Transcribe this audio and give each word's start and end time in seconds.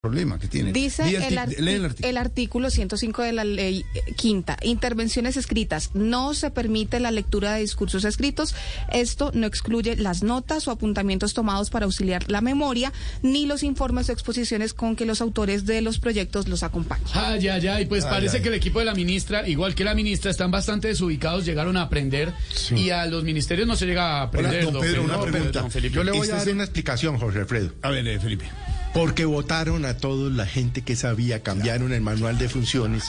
problema 0.00 0.38
que 0.38 0.48
tiene. 0.48 0.72
Dice 0.72 1.02
Di 1.04 1.14
el, 1.16 1.36
arti- 1.36 1.56
el 1.58 1.84
artículo. 1.84 2.08
el 2.08 2.16
artículo 2.16 2.70
105 2.70 3.22
de 3.22 3.32
la 3.32 3.44
ley 3.44 3.84
eh, 3.94 4.14
quinta, 4.16 4.56
intervenciones 4.62 5.36
escritas. 5.36 5.90
No 5.92 6.32
se 6.32 6.50
permite 6.50 7.00
la 7.00 7.10
lectura 7.10 7.52
de 7.52 7.60
discursos 7.60 8.06
escritos. 8.06 8.54
Esto 8.90 9.30
no 9.34 9.46
excluye 9.46 9.96
las 9.96 10.22
notas 10.22 10.66
o 10.68 10.70
apuntamientos 10.70 11.34
tomados 11.34 11.68
para 11.68 11.84
auxiliar 11.84 12.30
la 12.30 12.40
memoria, 12.40 12.94
ni 13.22 13.44
los 13.44 13.62
informes 13.62 14.08
o 14.08 14.12
exposiciones 14.12 14.72
con 14.72 14.96
que 14.96 15.04
los 15.04 15.20
autores 15.20 15.66
de 15.66 15.82
los 15.82 15.98
proyectos 15.98 16.48
los 16.48 16.62
acompañan. 16.62 17.04
Ay, 17.12 17.48
ay, 17.48 17.68
ay, 17.68 17.84
pues 17.84 18.04
Ay, 18.04 18.10
parece 18.10 18.38
ay. 18.38 18.42
que 18.42 18.48
el 18.48 18.54
equipo 18.54 18.78
de 18.78 18.86
la 18.86 18.94
ministra, 18.94 19.46
igual 19.46 19.74
que 19.74 19.84
la 19.84 19.94
ministra, 19.94 20.30
están 20.30 20.50
bastante 20.50 20.88
desubicados, 20.88 21.44
llegaron 21.44 21.76
a 21.76 21.82
aprender 21.82 22.32
y 22.74 22.88
a 22.88 23.04
los 23.04 23.22
ministerios 23.22 23.68
no 23.68 23.76
se 23.76 23.84
llega 23.84 24.20
a 24.20 24.22
aprender. 24.22 24.64
don 24.64 24.80
Pedro, 24.80 25.02
una 25.04 25.14
No, 25.16 25.20
pero, 25.20 25.32
pregunta. 25.32 25.60
don 25.60 25.70
Felipe. 25.70 25.94
Yo 25.94 26.04
le 26.04 26.12
voy 26.12 26.22
Este 26.22 26.32
a 26.32 26.36
dar 26.38 26.48
una 26.54 26.64
explicación, 26.64 27.18
Jorge 27.18 27.40
Alfredo. 27.40 27.72
A 27.82 27.90
ver, 27.90 28.08
eh, 28.08 28.18
Felipe. 28.18 28.46
Porque 28.94 29.24
votaron 29.24 29.84
a 29.84 29.96
todos 29.96 30.32
la 30.32 30.46
gente 30.46 30.82
que 30.82 30.96
sabía, 30.96 31.42
cambiaron 31.42 31.92
el 31.92 32.00
manual 32.00 32.38
de 32.38 32.48
funciones 32.48 33.04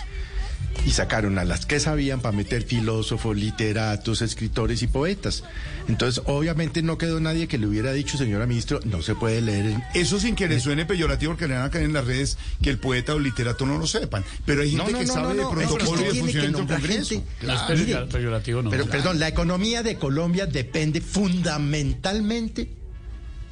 y 0.85 0.91
sacaron 0.91 1.37
a 1.39 1.43
las 1.43 1.65
que 1.65 1.79
sabían 1.79 2.21
para 2.21 2.35
meter 2.37 2.61
filósofos, 2.63 3.35
literatos, 3.35 4.21
escritores 4.21 4.83
y 4.83 4.87
poetas. 4.87 5.43
Entonces, 5.87 6.23
obviamente 6.27 6.81
no 6.83 6.97
quedó 6.99 7.19
nadie 7.19 7.47
que 7.47 7.57
le 7.57 7.65
hubiera 7.67 7.91
dicho, 7.93 8.17
señora 8.17 8.45
ministro, 8.45 8.79
no 8.85 9.01
se 9.01 9.15
puede 9.15 9.41
leer. 9.41 9.65
en- 9.65 9.83
Eso 9.95 10.19
sin 10.19 10.35
que 10.35 10.47
le 10.47 10.59
suene 10.59 10.85
peyorativo, 10.85 11.33
porque 11.33 11.47
le 11.47 11.55
van 11.55 11.63
a 11.65 11.69
caer 11.71 11.85
en 11.85 11.93
las 11.93 12.05
redes 12.05 12.37
que 12.61 12.69
el 12.69 12.77
poeta 12.77 13.13
o 13.15 13.17
el 13.17 13.23
literato 13.23 13.65
no 13.65 13.77
lo 13.79 13.87
sepan. 13.87 14.23
Pero 14.45 14.61
hay 14.61 14.69
gente 14.69 14.83
No, 14.85 14.91
no, 14.91 14.99
que 14.99 15.05
no, 15.05 15.13
sabe 15.13 15.33
no, 15.33 15.49
de 15.49 15.55
protocolo 15.55 16.01
y 16.01 16.03
de 16.05 16.19
funcionamiento 16.21 16.57
del 16.59 16.67
Congreso. 16.67 17.23
Claro. 17.39 17.75
Mire, 17.77 17.95
peyorativo. 18.05 18.59
Pero, 18.69 18.69
Claro. 18.85 18.91
perdón, 18.91 19.19
la 19.19 19.27
economía 19.27 19.81
de 19.83 19.95
Colombia 19.97 20.45
depende 20.45 21.01
fundamentalmente 21.01 22.69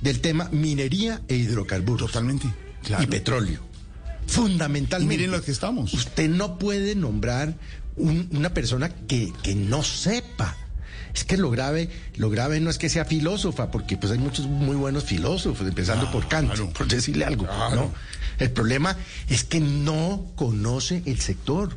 del 0.01 0.19
tema 0.21 0.49
minería 0.51 1.21
e 1.27 1.35
hidrocarburos. 1.35 2.11
Totalmente. 2.11 2.47
Claro. 2.83 3.03
Y 3.03 3.07
petróleo. 3.07 3.59
Fundamentalmente. 4.27 5.13
Y 5.13 5.17
miren 5.17 5.31
lo 5.31 5.41
que 5.41 5.51
estamos. 5.51 5.93
Usted 5.93 6.29
no 6.29 6.57
puede 6.59 6.95
nombrar 6.95 7.55
un- 7.95 8.29
una 8.31 8.53
persona 8.53 8.89
que, 8.89 9.33
que 9.43 9.55
no 9.55 9.83
sepa. 9.83 10.55
Es 11.13 11.23
que 11.25 11.37
lo 11.37 11.49
grave, 11.49 11.89
lo 12.15 12.29
grave 12.29 12.59
no 12.59 12.69
es 12.69 12.77
que 12.77 12.87
sea 12.87 13.03
filósofa, 13.03 13.71
porque 13.71 13.97
pues 13.97 14.11
hay 14.11 14.19
muchos 14.19 14.45
muy 14.45 14.75
buenos 14.75 15.03
filósofos, 15.05 15.67
empezando 15.67 16.09
por 16.11 16.27
Kant, 16.27 16.49
Claro. 16.51 16.69
por 16.69 16.87
decirle 16.87 17.25
algo. 17.25 17.45
Claro. 17.45 17.75
¿no? 17.75 17.93
El 18.37 18.51
problema 18.51 18.95
es 19.27 19.43
que 19.43 19.59
no 19.59 20.27
conoce 20.35 21.01
el 21.05 21.19
sector. 21.19 21.75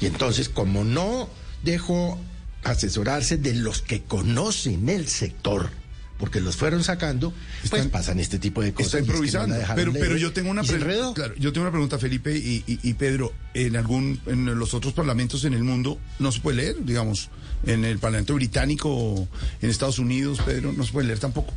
Y 0.00 0.06
entonces, 0.06 0.48
como 0.48 0.84
no 0.84 1.28
dejó 1.64 2.18
asesorarse 2.62 3.36
de 3.36 3.54
los 3.54 3.82
que 3.82 4.02
conocen 4.02 4.88
el 4.88 5.08
sector, 5.08 5.70
porque 6.18 6.40
los 6.40 6.56
fueron 6.56 6.84
sacando, 6.84 7.30
pues 7.60 7.64
Están- 7.72 7.90
pasan 7.90 8.20
este 8.20 8.38
tipo 8.38 8.62
de 8.62 8.72
cosas. 8.72 8.94
Está 8.94 8.98
y 8.98 9.00
es 9.02 9.06
que 9.06 9.12
no 9.12 9.46
la 9.46 9.58
improvisando. 9.58 9.92
pero, 9.98 10.16
yo 10.16 10.32
tengo 10.32 10.50
una 10.50 10.62
pregunta. 10.62 11.12
Claro, 11.14 11.34
yo 11.36 11.52
tengo 11.52 11.64
una 11.64 11.72
pregunta, 11.72 11.98
Felipe 11.98 12.36
y, 12.36 12.62
y- 12.66 12.78
y 12.82 12.94
Pedro. 12.94 13.32
En 13.54 13.76
algún, 13.76 14.20
en 14.26 14.46
los 14.58 14.74
otros 14.74 14.92
parlamentos 14.94 15.44
en 15.44 15.54
el 15.54 15.62
mundo 15.64 15.98
no 16.18 16.32
se 16.32 16.40
puede 16.40 16.56
leer, 16.58 16.76
digamos, 16.84 17.30
en 17.66 17.84
el 17.84 17.98
Parlamento 17.98 18.34
británico, 18.34 18.88
o 18.90 19.28
en 19.62 19.70
Estados 19.70 19.98
Unidos, 19.98 20.40
Pedro, 20.44 20.72
no 20.72 20.84
se 20.84 20.92
puede 20.92 21.06
leer 21.08 21.18
tampoco. 21.18 21.52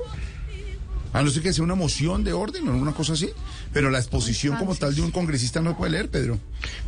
A 1.14 1.23
no 1.23 1.30
ser 1.31 1.42
que 1.42 1.53
sea 1.53 1.64
una 1.64 1.73
moción 1.75 2.23
de 2.23 2.33
orden 2.33 2.67
o 2.67 2.71
alguna 2.73 2.92
cosa 2.94 3.14
así. 3.14 3.30
Pero 3.73 3.89
la 3.89 3.97
exposición 3.99 4.58
como 4.58 4.75
tal 4.75 4.94
de 4.94 5.02
un 5.02 5.11
congresista 5.11 5.61
no 5.61 5.71
se 5.71 5.75
puede 5.77 5.92
leer, 5.94 6.09
Pedro. 6.09 6.39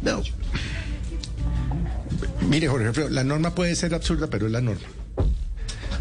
No. 0.04 0.22
Mire, 2.48 2.67
Jorge 2.67 3.09
la 3.09 3.23
norma 3.23 3.56
puede 3.56 3.76
ser 3.76 3.94
absurda, 3.94 4.28
pero 4.28 4.45
es 4.48 4.52
la 4.52 4.61
norma. 4.61 4.81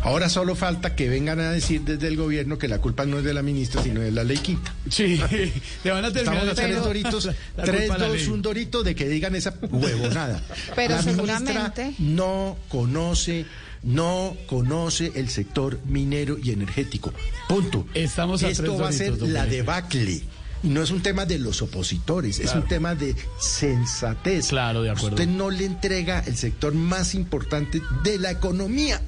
Ahora 0.02 0.28
solo 0.28 0.54
falta 0.54 0.94
que 0.94 1.08
vengan 1.08 1.40
a 1.40 1.50
decir 1.50 1.82
desde 1.82 2.08
el 2.08 2.16
gobierno 2.16 2.56
que 2.58 2.68
la 2.68 2.78
culpa 2.78 3.04
no 3.04 3.18
es 3.18 3.24
de 3.24 3.34
la 3.34 3.42
ministra, 3.42 3.82
sino 3.82 4.00
de 4.00 4.10
la 4.10 4.24
ley 4.24 4.38
quinta. 4.38 4.72
Sí, 4.90 5.16
le 5.84 5.90
van 5.90 6.04
a 6.04 6.12
terminar 6.12 6.36
Estamos 6.48 6.50
a 6.50 6.54
tres 6.54 6.82
doritos, 6.82 7.24
la- 7.26 7.34
la 7.56 7.64
tres, 7.64 7.88
dos, 7.98 8.26
un 8.28 8.42
dorito 8.42 8.82
de 8.82 8.94
que 8.94 9.08
digan 9.08 9.34
esa 9.34 9.54
huevonada. 9.70 10.42
Pero 10.76 10.94
la 10.96 11.02
ministra 11.02 11.38
seguramente- 11.38 11.94
no 11.98 12.56
conoce, 12.68 13.44
no 13.82 14.36
conoce 14.46 15.12
el 15.14 15.28
sector 15.28 15.78
minero 15.86 16.38
y 16.42 16.52
energético. 16.52 17.12
Punto. 17.48 17.86
Estamos 17.94 18.42
a 18.44 18.48
Esto 18.50 18.78
va 18.78 18.88
a 18.88 18.92
ser 18.92 19.20
la 19.22 19.46
debacle. 19.46 20.22
Y 20.62 20.68
no 20.68 20.82
es 20.82 20.90
un 20.90 21.02
tema 21.02 21.24
de 21.24 21.38
los 21.38 21.62
opositores, 21.62 22.40
es 22.40 22.52
un 22.54 22.66
tema 22.66 22.94
de 22.96 23.14
sensatez. 23.40 24.48
Claro, 24.48 24.82
de 24.82 24.90
acuerdo. 24.90 25.10
Usted 25.10 25.28
no 25.28 25.50
le 25.50 25.64
entrega 25.64 26.20
el 26.26 26.36
sector 26.36 26.74
más 26.74 27.14
importante 27.14 27.80
de 28.02 28.18
la 28.18 28.30
economía, 28.32 29.00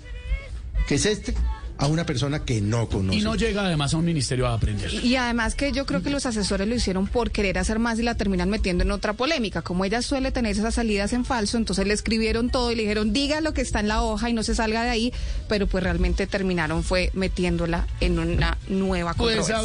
que 0.90 0.96
es 0.96 1.06
este, 1.06 1.34
a 1.78 1.86
una 1.86 2.04
persona 2.04 2.44
que 2.44 2.60
no 2.60 2.88
conoce. 2.88 3.16
Y 3.16 3.22
no 3.22 3.36
llega 3.36 3.64
además 3.64 3.94
a 3.94 3.96
un 3.96 4.04
ministerio 4.04 4.48
a 4.48 4.54
aprender. 4.54 4.92
Y 4.92 5.14
además 5.14 5.54
que 5.54 5.70
yo 5.70 5.86
creo 5.86 6.02
que 6.02 6.10
los 6.10 6.26
asesores 6.26 6.66
lo 6.66 6.74
hicieron 6.74 7.06
por 7.06 7.30
querer 7.30 7.58
hacer 7.58 7.78
más 7.78 8.00
y 8.00 8.02
la 8.02 8.16
terminan 8.16 8.50
metiendo 8.50 8.82
en 8.82 8.90
otra 8.90 9.12
polémica. 9.12 9.62
Como 9.62 9.84
ella 9.84 10.02
suele 10.02 10.32
tener 10.32 10.50
esas 10.50 10.74
salidas 10.74 11.12
en 11.12 11.24
falso, 11.24 11.58
entonces 11.58 11.86
le 11.86 11.94
escribieron 11.94 12.50
todo 12.50 12.72
y 12.72 12.74
le 12.74 12.82
dijeron, 12.82 13.12
diga 13.12 13.40
lo 13.40 13.54
que 13.54 13.60
está 13.60 13.78
en 13.78 13.86
la 13.86 14.02
hoja 14.02 14.28
y 14.28 14.32
no 14.32 14.42
se 14.42 14.56
salga 14.56 14.82
de 14.82 14.90
ahí, 14.90 15.12
pero 15.48 15.68
pues 15.68 15.84
realmente 15.84 16.26
terminaron 16.26 16.82
fue 16.82 17.12
metiéndola 17.14 17.86
en 18.00 18.18
una 18.18 18.58
nueva 18.68 19.14
Pues 19.14 19.36
controversia. 19.36 19.60